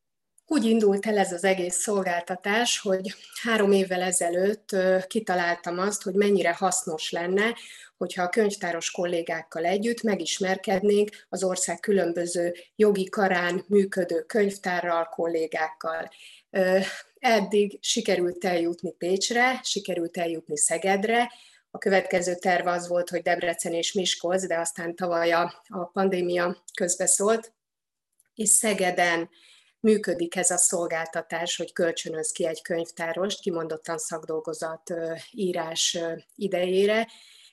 Úgy 0.52 0.64
indult 0.64 1.06
el 1.06 1.18
ez 1.18 1.32
az 1.32 1.44
egész 1.44 1.74
szolgáltatás, 1.74 2.78
hogy 2.78 3.14
három 3.42 3.72
évvel 3.72 4.02
ezelőtt 4.02 4.76
kitaláltam 5.06 5.78
azt, 5.78 6.02
hogy 6.02 6.14
mennyire 6.14 6.52
hasznos 6.52 7.10
lenne, 7.10 7.54
hogyha 7.96 8.22
a 8.22 8.28
könyvtáros 8.28 8.90
kollégákkal 8.90 9.64
együtt 9.64 10.02
megismerkednénk 10.02 11.26
az 11.28 11.44
ország 11.44 11.80
különböző 11.80 12.54
jogi 12.76 13.08
karán 13.08 13.64
működő 13.68 14.22
könyvtárral, 14.22 15.04
kollégákkal. 15.04 16.10
Eddig 17.18 17.78
sikerült 17.80 18.44
eljutni 18.44 18.92
Pécsre, 18.92 19.60
sikerült 19.62 20.16
eljutni 20.16 20.58
Szegedre, 20.58 21.32
a 21.70 21.78
következő 21.78 22.34
terv 22.34 22.66
az 22.66 22.88
volt, 22.88 23.10
hogy 23.10 23.22
Debrecen 23.22 23.72
és 23.72 23.92
Miskolc, 23.92 24.46
de 24.46 24.58
aztán 24.58 24.94
tavaly 24.96 25.32
a, 25.32 25.62
a 25.68 25.84
pandémia 25.84 26.64
közbeszólt, 26.74 27.52
és 28.34 28.48
Szegeden 28.48 29.28
működik 29.80 30.36
ez 30.36 30.50
a 30.50 30.56
szolgáltatás, 30.56 31.56
hogy 31.56 31.72
kölcsönöz 31.72 32.32
ki 32.32 32.46
egy 32.46 32.62
könyvtárost, 32.62 33.40
kimondottan 33.40 33.98
szakdolgozat 33.98 34.94
írás 35.30 35.98
idejére, 36.34 37.08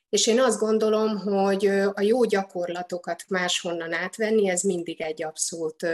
és 0.09 0.27
én 0.27 0.39
azt 0.39 0.59
gondolom, 0.59 1.17
hogy 1.17 1.65
a 1.93 2.01
jó 2.01 2.23
gyakorlatokat 2.23 3.23
máshonnan 3.27 3.93
átvenni, 3.93 4.49
ez 4.49 4.61
mindig 4.61 5.01
egy 5.01 5.23
abszolút 5.23 5.87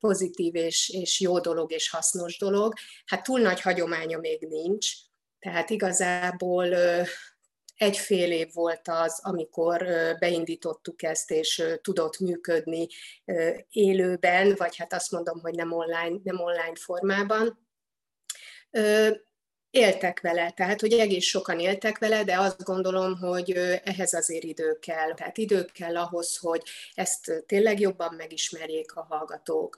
pozitív 0.00 0.54
és, 0.54 0.88
és 0.88 1.20
jó 1.20 1.40
dolog 1.40 1.72
és 1.72 1.90
hasznos 1.90 2.38
dolog. 2.38 2.72
Hát 3.06 3.22
túl 3.22 3.40
nagy 3.40 3.60
hagyománya 3.60 4.18
még 4.18 4.46
nincs, 4.48 4.88
tehát 5.38 5.70
igazából 5.70 6.66
egy 7.76 7.96
fél 7.96 8.32
év 8.32 8.52
volt 8.52 8.88
az, 8.88 9.20
amikor 9.22 9.86
beindítottuk 10.18 11.02
ezt, 11.02 11.30
és 11.30 11.62
tudott 11.82 12.18
működni 12.18 12.86
élőben, 13.68 14.54
vagy 14.56 14.76
hát 14.76 14.92
azt 14.92 15.10
mondom, 15.10 15.40
hogy 15.40 15.54
nem 15.54 15.72
online, 15.72 16.18
nem 16.22 16.40
online 16.40 16.74
formában 16.74 17.66
éltek 19.74 20.20
vele, 20.20 20.50
tehát 20.50 20.80
hogy 20.80 20.92
egész 20.92 21.24
sokan 21.24 21.58
éltek 21.58 21.98
vele, 21.98 22.24
de 22.24 22.38
azt 22.38 22.62
gondolom, 22.62 23.16
hogy 23.16 23.50
ehhez 23.84 24.12
azért 24.12 24.44
idő 24.44 24.78
kell. 24.80 25.14
Tehát 25.14 25.38
idő 25.38 25.64
kell 25.64 25.96
ahhoz, 25.96 26.36
hogy 26.36 26.62
ezt 26.94 27.44
tényleg 27.46 27.80
jobban 27.80 28.14
megismerjék 28.14 28.94
a 28.94 29.06
hallgatók, 29.08 29.76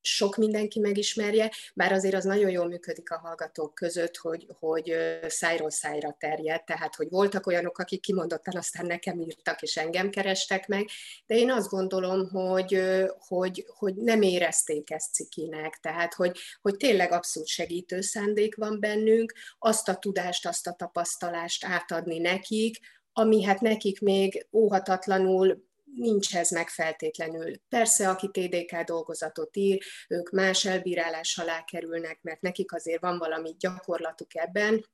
sok 0.00 0.36
mindenki 0.36 0.80
megismerje, 0.80 1.52
bár 1.74 1.92
azért 1.92 2.14
az 2.14 2.24
nagyon 2.24 2.50
jól 2.50 2.68
működik 2.68 3.10
a 3.10 3.18
hallgatók 3.18 3.74
között, 3.74 4.16
hogy, 4.16 4.46
hogy 4.58 4.96
szájról 5.26 5.70
szájra 5.70 6.16
terjed, 6.18 6.64
tehát 6.64 6.94
hogy 6.94 7.08
voltak 7.10 7.46
olyanok, 7.46 7.78
akik 7.78 8.00
kimondottan 8.00 8.56
aztán 8.56 8.86
nekem 8.86 9.20
írtak 9.20 9.62
és 9.62 9.76
engem 9.76 10.10
kerestek 10.10 10.66
meg, 10.66 10.88
de 11.26 11.34
én 11.34 11.50
azt 11.50 11.68
gondolom, 11.68 12.28
hogy, 12.28 12.80
hogy, 13.18 13.64
hogy 13.76 13.94
nem 13.94 14.22
érezték 14.22 14.90
ezt 14.90 15.14
cikinek, 15.14 15.78
tehát 15.82 16.14
hogy, 16.14 16.38
hogy 16.62 16.76
tényleg 16.76 17.12
abszolút 17.12 17.48
segítő 17.48 18.00
szándék 18.00 18.56
van 18.56 18.80
bennük, 18.80 19.12
bennünk, 19.14 19.32
azt 19.58 19.88
a 19.88 19.94
tudást, 19.94 20.46
azt 20.46 20.66
a 20.66 20.72
tapasztalást 20.72 21.64
átadni 21.64 22.18
nekik, 22.18 22.78
ami 23.12 23.42
hát 23.42 23.60
nekik 23.60 24.00
még 24.00 24.46
óhatatlanul 24.52 25.64
nincs 25.94 26.36
ez 26.36 26.50
meg 26.50 26.68
feltétlenül. 26.68 27.52
Persze, 27.68 28.08
aki 28.08 28.30
TDK 28.30 28.80
dolgozatot 28.80 29.56
ír, 29.56 29.82
ők 30.08 30.30
más 30.30 30.64
elbírálás 30.64 31.38
alá 31.38 31.64
kerülnek, 31.64 32.18
mert 32.22 32.40
nekik 32.40 32.72
azért 32.72 33.00
van 33.00 33.18
valami 33.18 33.54
gyakorlatuk 33.58 34.34
ebben, 34.34 34.84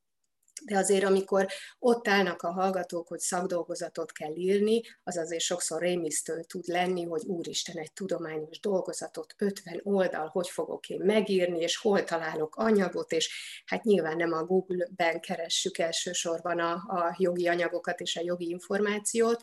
de 0.65 0.79
azért, 0.79 1.05
amikor 1.05 1.47
ott 1.79 2.09
állnak 2.09 2.43
a 2.43 2.53
hallgatók, 2.53 3.09
hogy 3.09 3.19
szakdolgozatot 3.19 4.13
kell 4.13 4.35
írni, 4.35 4.81
az 5.03 5.17
azért 5.17 5.43
sokszor 5.43 5.81
rémisztő 5.81 6.43
tud 6.43 6.67
lenni, 6.67 7.05
hogy 7.05 7.23
úristen, 7.27 7.77
egy 7.77 7.93
tudományos 7.93 8.61
dolgozatot, 8.61 9.35
50 9.39 9.81
oldal, 9.83 10.27
hogy 10.27 10.49
fogok 10.49 10.89
én 10.89 11.01
megírni, 11.05 11.61
és 11.61 11.77
hol 11.77 12.05
találok 12.05 12.57
anyagot, 12.57 13.13
és 13.13 13.31
hát 13.65 13.85
nyilván 13.85 14.17
nem 14.17 14.33
a 14.33 14.45
Google-ben 14.45 15.21
keressük 15.21 15.79
elsősorban 15.79 16.59
a, 16.59 16.73
a 16.73 17.17
jogi 17.19 17.49
anyagokat 17.49 18.01
és 18.01 18.17
a 18.17 18.23
jogi 18.25 18.49
információt, 18.49 19.41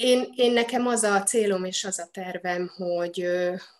én, 0.00 0.32
én 0.34 0.52
nekem 0.52 0.86
az 0.86 1.02
a 1.02 1.22
célom 1.22 1.64
és 1.64 1.84
az 1.84 1.98
a 1.98 2.08
tervem, 2.12 2.72
hogy, 2.76 3.26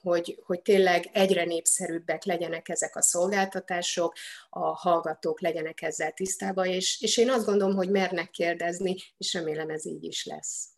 hogy, 0.03 0.39
hogy 0.47 0.61
tényleg 0.61 1.11
egyre 1.13 1.45
népszerűbbek 1.45 2.25
legyenek 2.25 2.69
ezek 2.69 2.97
a 2.97 3.03
szolgáltatások, 3.03 4.15
a 4.51 4.77
hallgatók 4.77 5.41
legyenek 5.41 5.83
ezzel 5.83 6.13
tisztában, 6.13 6.67
és, 6.67 7.01
és 7.01 7.17
én 7.17 7.31
azt 7.31 7.45
gondolom, 7.45 7.77
hogy 7.77 7.91
mernek 7.91 8.31
kérdezni, 8.31 8.97
és 9.19 9.33
remélem 9.33 9.69
ez 9.71 9.87
így 9.87 10.05
is 10.05 10.25
lesz. 10.25 10.69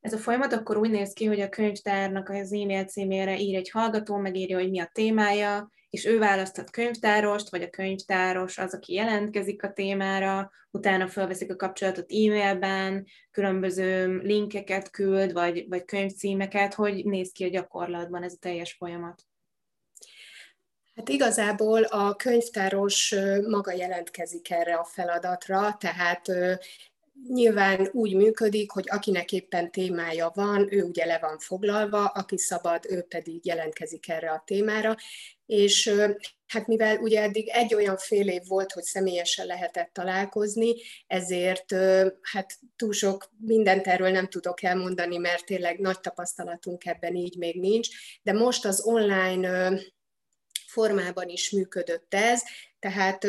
Ez 0.00 0.12
a 0.12 0.18
folyamat 0.18 0.52
akkor 0.52 0.76
úgy 0.76 0.90
néz 0.90 1.12
ki, 1.12 1.24
hogy 1.24 1.40
a 1.40 1.48
könyvtárnak 1.48 2.28
az 2.28 2.52
e-mail 2.52 2.84
címére 2.84 3.38
ír 3.38 3.56
egy 3.56 3.70
hallgató, 3.70 4.16
megírja, 4.16 4.58
hogy 4.58 4.70
mi 4.70 4.80
a 4.80 4.90
témája, 4.92 5.70
és 5.90 6.04
ő 6.04 6.18
választhat 6.18 6.70
könyvtárost, 6.70 7.50
vagy 7.50 7.62
a 7.62 7.70
könyvtáros 7.70 8.58
az, 8.58 8.74
aki 8.74 8.92
jelentkezik 8.92 9.62
a 9.62 9.72
témára, 9.72 10.50
utána 10.70 11.08
felveszik 11.08 11.52
a 11.52 11.56
kapcsolatot 11.56 12.12
e-mailben, 12.12 13.06
különböző 13.30 14.16
linkeket 14.16 14.90
küld, 14.90 15.32
vagy, 15.32 15.68
vagy 15.68 15.84
könyvcímeket, 15.84 16.74
hogy 16.74 17.04
néz 17.04 17.32
ki 17.32 17.44
a 17.44 17.48
gyakorlatban 17.48 18.22
ez 18.22 18.32
a 18.32 18.38
teljes 18.40 18.72
folyamat. 18.72 19.22
Hát 20.94 21.08
igazából 21.08 21.82
a 21.82 22.16
könyvtáros 22.16 23.14
maga 23.48 23.72
jelentkezik 23.72 24.50
erre 24.50 24.74
a 24.74 24.84
feladatra, 24.84 25.76
tehát 25.78 26.26
nyilván 27.28 27.88
úgy 27.92 28.14
működik, 28.14 28.70
hogy 28.70 28.84
akinek 28.88 29.32
éppen 29.32 29.70
témája 29.70 30.30
van, 30.34 30.72
ő 30.72 30.82
ugye 30.82 31.04
le 31.04 31.18
van 31.18 31.38
foglalva, 31.38 32.04
aki 32.04 32.38
szabad, 32.38 32.84
ő 32.88 33.02
pedig 33.02 33.46
jelentkezik 33.46 34.08
erre 34.08 34.30
a 34.30 34.42
témára, 34.46 34.96
és 35.46 35.92
hát 36.46 36.66
mivel 36.66 36.96
ugye 36.96 37.22
eddig 37.22 37.48
egy 37.48 37.74
olyan 37.74 37.96
fél 37.96 38.28
év 38.28 38.42
volt, 38.46 38.72
hogy 38.72 38.82
személyesen 38.82 39.46
lehetett 39.46 39.90
találkozni, 39.92 40.74
ezért 41.06 41.72
hát 42.20 42.58
túl 42.76 42.92
sok 42.92 43.32
mindent 43.38 43.86
erről 43.86 44.10
nem 44.10 44.28
tudok 44.28 44.62
elmondani, 44.62 45.16
mert 45.16 45.44
tényleg 45.44 45.78
nagy 45.78 46.00
tapasztalatunk 46.00 46.86
ebben 46.86 47.14
így 47.14 47.36
még 47.36 47.60
nincs, 47.60 47.88
de 48.22 48.32
most 48.32 48.64
az 48.64 48.80
online 48.84 49.78
formában 50.66 51.28
is 51.28 51.50
működött 51.50 52.14
ez, 52.14 52.42
tehát 52.78 53.26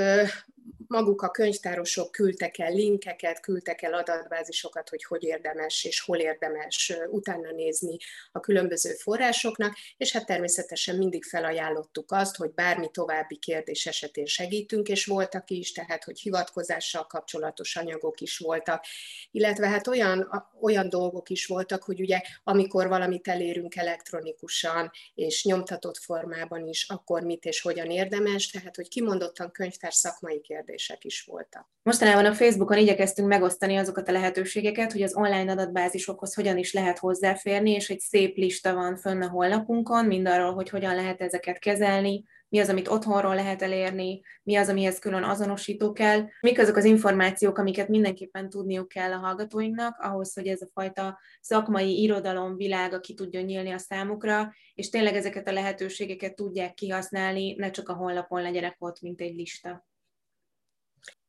maguk 0.92 1.22
a 1.22 1.30
könyvtárosok 1.30 2.12
küldtek 2.12 2.58
el 2.58 2.72
linkeket, 2.72 3.40
küldtek 3.40 3.82
el 3.82 3.94
adatbázisokat, 3.94 4.90
hogy 4.90 5.04
hogy 5.04 5.24
érdemes 5.24 5.84
és 5.84 6.02
hol 6.02 6.18
érdemes 6.18 6.94
utána 7.10 7.52
nézni 7.52 7.98
a 8.32 8.40
különböző 8.40 8.94
forrásoknak, 8.94 9.76
és 9.98 10.12
hát 10.12 10.26
természetesen 10.26 10.96
mindig 10.96 11.24
felajánlottuk 11.24 12.12
azt, 12.12 12.36
hogy 12.36 12.52
bármi 12.52 12.90
további 12.92 13.36
kérdés 13.36 13.86
esetén 13.86 14.26
segítünk, 14.26 14.88
és 14.88 15.06
voltak 15.06 15.50
is, 15.50 15.72
tehát 15.72 16.04
hogy 16.04 16.20
hivatkozással 16.20 17.08
kapcsolatos 17.08 17.76
anyagok 17.76 18.22
is 18.22 18.38
voltak, 18.38 18.86
illetve 19.32 19.68
hát 19.68 19.88
olyan, 19.88 20.30
olyan 20.62 20.90
dolgok 20.90 21.30
is 21.30 21.46
voltak, 21.46 21.84
hogy 21.84 22.02
ugye 22.02 22.22
amikor 22.44 22.88
valamit 22.88 23.28
elérünk 23.28 23.76
elektronikusan 23.76 24.92
és 25.16 25.44
nyomtatott 25.44 25.98
formában 25.98 26.68
is, 26.68 26.90
akkor 26.90 27.22
mit 27.22 27.46
és 27.46 27.62
hogyan 27.62 27.90
érdemes, 27.90 28.50
tehát 28.50 28.76
hogy 28.76 28.88
kimondottan 28.88 29.52
könyvtár 29.52 29.94
szakmai 29.94 30.40
kérdések 30.82 31.04
is 31.04 31.24
voltak. 31.24 31.70
Mostanában 31.84 32.26
a 32.26 32.34
Facebookon 32.34 32.78
igyekeztünk 32.78 33.28
megosztani 33.28 33.76
azokat 33.76 34.08
a 34.08 34.12
lehetőségeket, 34.12 34.92
hogy 34.92 35.02
az 35.02 35.16
online 35.16 35.52
adatbázisokhoz 35.52 36.34
hogyan 36.34 36.58
is 36.58 36.74
lehet 36.74 37.00
hozzáférni, 37.00 37.72
és 37.72 37.90
egy 37.90 38.00
szép 38.00 38.38
lista 38.38 38.74
van 38.74 38.98
fönn 38.98 39.22
a 39.22 39.30
honlapunkon, 39.30 40.06
mindarról, 40.06 40.54
hogy 40.54 40.70
hogyan 40.70 40.96
lehet 40.96 41.22
ezeket 41.22 41.60
kezelni, 41.60 42.24
mi 42.50 42.60
az, 42.60 42.70
amit 42.70 42.88
otthonról 42.88 43.36
lehet 43.36 43.62
elérni, 43.62 44.22
mi 44.44 44.56
az, 44.56 44.70
amihez 44.70 45.00
külön 45.00 45.24
azonosító 45.24 45.92
kell, 45.92 46.26
mik 46.42 46.60
azok 46.60 46.76
az 46.76 46.86
információk, 46.86 47.58
amiket 47.58 47.88
mindenképpen 47.88 48.50
tudniuk 48.50 48.88
kell 48.88 49.12
a 49.12 49.18
hallgatóinknak, 49.18 50.00
ahhoz, 50.00 50.34
hogy 50.34 50.48
ez 50.48 50.62
a 50.62 50.70
fajta 50.74 51.20
szakmai 51.42 52.02
irodalom 52.02 52.56
világa 52.56 53.00
ki 53.00 53.14
tudjon 53.14 53.44
nyílni 53.44 53.72
a 53.72 53.78
számukra, 53.78 54.54
és 54.74 54.90
tényleg 54.90 55.16
ezeket 55.16 55.48
a 55.48 55.54
lehetőségeket 55.54 56.36
tudják 56.36 56.74
kihasználni, 56.74 57.56
ne 57.56 57.70
csak 57.70 57.90
a 57.90 57.94
honlapon 57.94 58.42
legyenek 58.42 58.76
ott, 58.80 59.02
mint 59.02 59.22
egy 59.22 59.36
lista. 59.36 59.86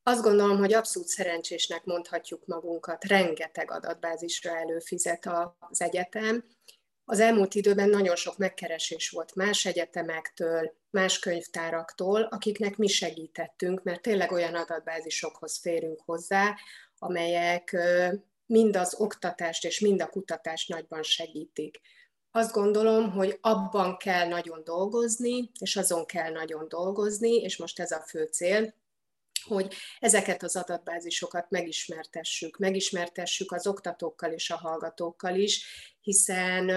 Azt 0.05 0.23
gondolom, 0.23 0.59
hogy 0.59 0.73
abszolút 0.73 1.09
szerencsésnek 1.09 1.85
mondhatjuk 1.85 2.47
magunkat, 2.47 3.05
rengeteg 3.05 3.71
adatbázisra 3.71 4.57
előfizet 4.57 5.29
az 5.59 5.81
egyetem. 5.81 6.45
Az 7.05 7.21
elmúlt 7.21 7.55
időben 7.55 7.89
nagyon 7.89 8.17
sok 8.17 8.37
megkeresés 8.37 9.11
volt 9.11 9.35
más 9.35 9.65
egyetemektől, 9.65 10.73
más 10.91 11.19
könyvtáraktól, 11.19 12.23
akiknek 12.23 12.77
mi 12.77 12.87
segítettünk, 12.87 13.83
mert 13.83 14.03
tényleg 14.03 14.33
olyan 14.33 14.55
adatbázisokhoz 14.55 15.59
férünk 15.59 16.01
hozzá, 16.05 16.57
amelyek 16.99 17.77
mind 18.47 18.77
az 18.77 18.95
oktatást 18.99 19.65
és 19.65 19.81
mind 19.81 20.03
a 20.03 20.09
kutatást 20.09 20.69
nagyban 20.69 21.03
segítik. 21.03 21.81
Azt 22.31 22.53
gondolom, 22.53 23.11
hogy 23.11 23.39
abban 23.41 23.97
kell 23.97 24.29
nagyon 24.29 24.65
dolgozni, 24.65 25.51
és 25.61 25.77
azon 25.77 26.07
kell 26.07 26.33
nagyon 26.33 26.69
dolgozni, 26.69 27.37
és 27.37 27.57
most 27.57 27.81
ez 27.81 27.91
a 27.91 28.05
fő 28.09 28.25
cél, 28.25 28.75
hogy 29.43 29.75
ezeket 29.99 30.43
az 30.43 30.57
adatbázisokat 30.57 31.47
megismertessük, 31.51 32.59
megismertessük 32.59 33.53
az 33.53 33.67
oktatókkal 33.67 34.33
és 34.33 34.51
a 34.51 34.57
hallgatókkal 34.57 35.35
is, 35.35 35.65
hiszen 36.01 36.71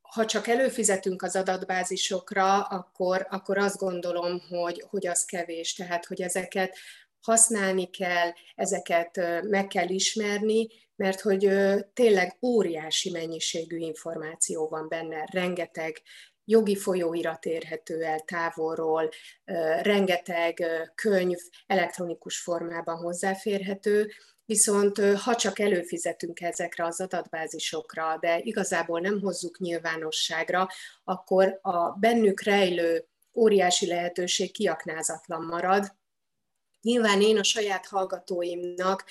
ha 0.00 0.24
csak 0.24 0.48
előfizetünk 0.48 1.22
az 1.22 1.36
adatbázisokra, 1.36 2.62
akkor, 2.62 3.26
akkor 3.30 3.58
azt 3.58 3.78
gondolom, 3.78 4.40
hogy, 4.48 4.84
hogy 4.88 5.06
az 5.06 5.24
kevés, 5.24 5.74
tehát 5.74 6.06
hogy 6.06 6.22
ezeket 6.22 6.76
használni 7.20 7.90
kell, 7.90 8.30
ezeket 8.54 9.20
meg 9.42 9.66
kell 9.66 9.88
ismerni, 9.88 10.66
mert 10.96 11.20
hogy 11.20 11.50
tényleg 11.92 12.36
óriási 12.42 13.10
mennyiségű 13.10 13.76
információ 13.76 14.68
van 14.68 14.88
benne, 14.88 15.28
rengeteg 15.32 16.02
jogi 16.44 16.76
folyóirat 16.76 17.44
érhető 17.44 18.02
el 18.02 18.20
távolról, 18.20 19.10
rengeteg 19.82 20.64
könyv 20.94 21.38
elektronikus 21.66 22.38
formában 22.38 22.96
hozzáférhető, 22.96 24.10
viszont 24.44 24.98
ha 24.98 25.34
csak 25.34 25.58
előfizetünk 25.58 26.40
ezekre 26.40 26.84
az 26.84 27.00
adatbázisokra, 27.00 28.16
de 28.20 28.38
igazából 28.38 29.00
nem 29.00 29.20
hozzuk 29.20 29.58
nyilvánosságra, 29.58 30.68
akkor 31.04 31.58
a 31.62 31.90
bennük 31.90 32.42
rejlő 32.42 33.06
óriási 33.34 33.86
lehetőség 33.86 34.52
kiaknázatlan 34.52 35.44
marad, 35.44 36.00
Nyilván 36.82 37.20
én 37.20 37.38
a 37.38 37.42
saját 37.42 37.86
hallgatóimnak 37.86 39.04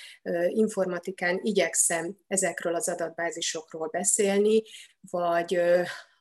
informatikán 0.48 1.40
igyekszem 1.42 2.16
ezekről 2.26 2.74
az 2.74 2.88
adatbázisokról 2.88 3.88
beszélni, 3.88 4.62
vagy 5.10 5.54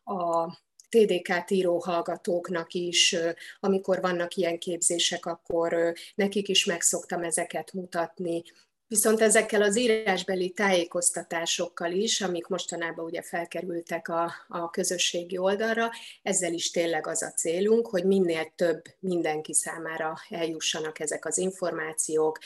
a 0.04 0.58
TDK-t 0.92 1.52
író 1.52 1.78
hallgatóknak 1.78 2.74
is, 2.74 3.16
amikor 3.60 4.02
vannak 4.02 4.36
ilyen 4.36 4.60
képzések, 4.60 5.26
akkor 5.26 5.94
nekik 6.16 6.48
is 6.48 6.66
megszoktam 6.66 7.24
ezeket 7.24 7.74
mutatni, 7.74 8.44
Viszont 8.92 9.22
ezekkel 9.22 9.62
az 9.62 9.78
írásbeli 9.78 10.50
tájékoztatásokkal 10.50 11.92
is, 11.92 12.22
amik 12.22 12.48
mostanában 12.48 13.06
ugye 13.06 13.22
felkerültek 13.22 14.08
a, 14.08 14.32
a 14.48 14.70
közösségi 14.70 15.38
oldalra, 15.38 15.90
ezzel 16.22 16.54
is 16.54 16.72
tényleg 16.72 17.08
az 17.08 17.24
a 17.24 17.32
célunk, 17.32 17.88
hogy 17.88 18.06
minél 18.06 18.54
több 18.56 18.82
mindenki 19.00 19.54
számára 19.54 20.16
eljussanak 20.30 21.00
ezek 21.00 21.26
az 21.26 21.38
információk, 21.38 22.38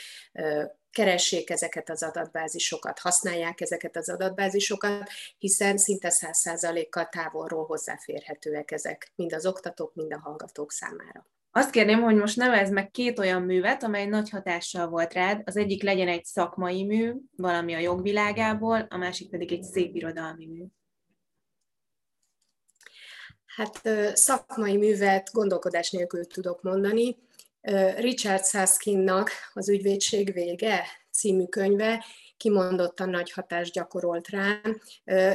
keressék 0.96 1.50
ezeket 1.50 1.90
az 1.90 2.02
adatbázisokat, 2.02 2.98
használják 2.98 3.60
ezeket 3.60 3.96
az 3.96 4.10
adatbázisokat, 4.10 5.08
hiszen 5.38 5.76
szinte 5.76 6.10
száz 6.10 6.38
százalékkal 6.38 7.08
távolról 7.08 7.64
hozzáférhetőek 7.64 8.70
ezek, 8.70 9.12
mind 9.14 9.32
az 9.32 9.46
oktatók, 9.46 9.94
mind 9.94 10.12
a 10.12 10.18
hallgatók 10.18 10.72
számára. 10.72 11.26
Azt 11.50 11.70
kérném, 11.70 12.02
hogy 12.02 12.14
most 12.14 12.36
nevezd 12.36 12.72
meg 12.72 12.90
két 12.90 13.18
olyan 13.18 13.42
művet, 13.42 13.82
amely 13.82 14.06
nagy 14.06 14.30
hatással 14.30 14.88
volt 14.88 15.12
rád. 15.12 15.42
Az 15.44 15.56
egyik 15.56 15.82
legyen 15.82 16.08
egy 16.08 16.24
szakmai 16.24 16.84
mű, 16.84 17.12
valami 17.36 17.74
a 17.74 17.78
jogvilágából, 17.78 18.86
a 18.90 18.96
másik 18.96 19.30
pedig 19.30 19.52
egy 19.52 19.62
szép 19.62 19.94
irodalmi 19.94 20.46
mű. 20.46 20.64
Hát 23.46 23.80
szakmai 24.14 24.76
művet 24.76 25.32
gondolkodás 25.32 25.90
nélkül 25.90 26.26
tudok 26.26 26.62
mondani. 26.62 27.16
Richard 27.96 28.44
Saskinnak 28.44 29.30
az 29.52 29.68
Ügyvédség 29.68 30.32
vége 30.32 30.84
című 31.10 31.44
könyve 31.44 32.04
kimondottan 32.36 33.08
nagy 33.08 33.32
hatást 33.32 33.72
gyakorolt 33.72 34.28
rám. 34.28 34.80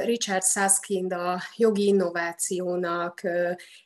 Richard 0.04 0.42
Saskind 0.42 1.12
a 1.12 1.42
jogi 1.56 1.86
innovációnak 1.86 3.20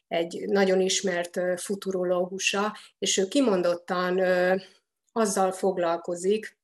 egy 0.09 0.45
nagyon 0.47 0.81
ismert 0.81 1.41
futurológusa, 1.61 2.77
és 2.99 3.17
ő 3.17 3.29
kimondottan 3.29 4.21
azzal 5.13 5.53
foglalkozik, 5.53 6.59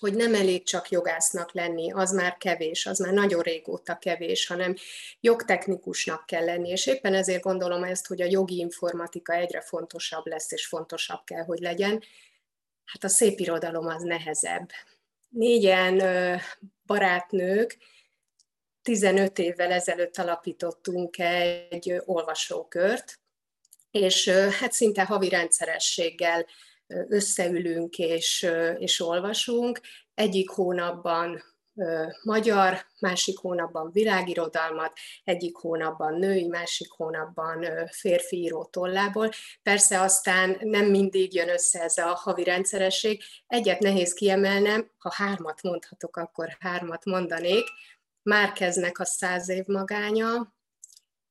hogy 0.00 0.14
nem 0.14 0.34
elég 0.34 0.64
csak 0.64 0.90
jogásznak 0.90 1.52
lenni, 1.52 1.92
az 1.92 2.12
már 2.12 2.36
kevés, 2.36 2.86
az 2.86 2.98
már 2.98 3.12
nagyon 3.12 3.42
régóta 3.42 3.98
kevés, 3.98 4.46
hanem 4.46 4.74
jogtechnikusnak 5.20 6.26
kell 6.26 6.44
lenni, 6.44 6.68
és 6.68 6.86
éppen 6.86 7.14
ezért 7.14 7.42
gondolom 7.42 7.84
ezt, 7.84 8.06
hogy 8.06 8.22
a 8.22 8.26
jogi 8.28 8.58
informatika 8.58 9.34
egyre 9.34 9.60
fontosabb 9.60 10.26
lesz, 10.26 10.52
és 10.52 10.66
fontosabb 10.66 11.24
kell, 11.24 11.44
hogy 11.44 11.58
legyen. 11.58 12.02
Hát 12.84 13.04
a 13.04 13.08
szép 13.08 13.38
irodalom 13.40 13.86
az 13.86 14.02
nehezebb. 14.02 14.70
Négyen 15.28 16.02
barátnők, 16.86 17.76
15 18.82 19.38
évvel 19.38 19.72
ezelőtt 19.72 20.16
alapítottunk 20.16 21.18
egy 21.18 22.02
olvasókört, 22.04 23.20
és 23.90 24.28
hát 24.28 24.72
szinte 24.72 25.04
havi 25.04 25.28
rendszerességgel 25.28 26.46
összeülünk 26.86 27.98
és, 27.98 28.46
és 28.78 29.00
olvasunk. 29.00 29.80
Egyik 30.14 30.50
hónapban 30.50 31.42
magyar, 32.22 32.86
másik 33.00 33.38
hónapban 33.38 33.90
világirodalmat, 33.92 34.92
egyik 35.24 35.56
hónapban 35.56 36.18
női, 36.18 36.46
másik 36.46 36.90
hónapban 36.90 37.66
férfi 37.90 38.36
író 38.36 38.64
tollából. 38.64 39.30
Persze 39.62 40.00
aztán 40.00 40.56
nem 40.60 40.86
mindig 40.86 41.34
jön 41.34 41.48
össze 41.48 41.82
ez 41.82 41.98
a 41.98 42.14
havi 42.14 42.44
rendszeresség. 42.44 43.22
Egyet 43.46 43.78
nehéz 43.78 44.12
kiemelnem, 44.12 44.90
ha 44.98 45.12
hármat 45.12 45.62
mondhatok, 45.62 46.16
akkor 46.16 46.56
hármat 46.60 47.04
mondanék. 47.04 47.64
Márkeznek 48.22 48.98
a 48.98 49.04
száz 49.04 49.48
év 49.48 49.64
magánya, 49.66 50.54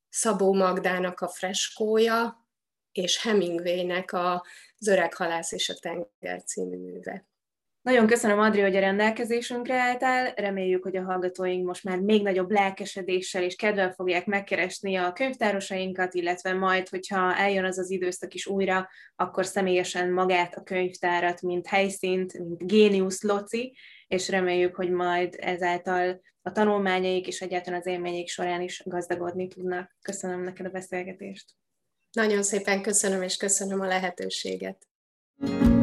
Szabó 0.10 0.54
Magdának 0.54 1.20
a 1.20 1.28
freskója, 1.28 2.45
és 2.98 3.24
Hemingwaynek 3.24 4.12
a 4.12 4.46
Az 4.78 4.88
öreg 4.88 5.14
halász 5.14 5.52
és 5.52 5.70
a 5.70 5.74
tenger 5.74 6.44
című 6.44 6.78
műve. 6.78 7.26
Nagyon 7.82 8.08
köszönöm, 8.08 8.40
Adri, 8.40 8.62
hogy 8.62 8.76
a 8.76 8.80
rendelkezésünkre 8.80 9.76
álltál. 9.76 10.34
Reméljük, 10.36 10.84
hogy 10.84 10.96
a 10.96 11.04
hallgatóink 11.04 11.66
most 11.66 11.84
már 11.84 12.00
még 12.00 12.24
nagyobb 12.24 12.52
lelkesedéssel 12.52 13.44
és 13.44 13.56
kedvel 13.56 13.94
fogják 13.94 14.26
megkeresni 14.26 14.96
a 14.96 15.14
könyvtárosainkat, 15.14 16.14
illetve 16.14 16.54
majd, 16.54 16.90
hogyha 16.90 17.36
eljön 17.36 17.64
az 17.64 17.78
az 17.78 17.90
időszak 17.90 18.34
is 18.34 18.48
újra, 18.48 18.90
akkor 19.16 19.46
személyesen 19.46 20.12
magát 20.12 20.56
a 20.56 20.64
könyvtárat, 20.64 21.42
mint 21.42 21.68
helyszínt, 21.68 22.34
mint 22.38 22.68
géniusz 22.68 23.24
loci, 23.24 23.76
és 24.08 24.30
reméljük, 24.30 24.76
hogy 24.76 24.90
majd 24.90 25.36
ezáltal 25.38 26.22
a 26.42 26.52
tanulmányaik 26.52 27.28
és 27.28 27.42
egyáltalán 27.42 27.80
az 27.80 27.88
élményeik 27.88 28.28
során 28.28 28.62
is 28.62 28.82
gazdagodni 28.86 29.48
tudnak. 29.48 29.96
Köszönöm 30.02 30.42
neked 30.42 30.66
a 30.66 30.70
beszélgetést. 30.70 31.46
Nagyon 32.16 32.44
szépen 32.44 32.82
köszönöm, 32.82 33.22
és 33.22 33.38
köszönöm 33.38 33.80
a 33.80 33.86
lehetőséget. 33.86 34.88
thank 35.40 35.66
you 35.66 35.75